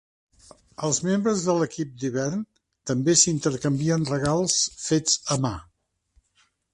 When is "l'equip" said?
1.57-1.91